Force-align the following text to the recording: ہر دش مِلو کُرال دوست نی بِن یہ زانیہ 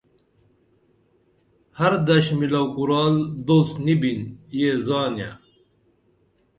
ہر 1.79 1.93
دش 2.07 2.25
مِلو 2.39 2.63
کُرال 2.75 3.15
دوست 3.47 3.75
نی 3.85 3.93
بِن 4.01 4.19
یہ 4.59 4.71
زانیہ 4.85 5.31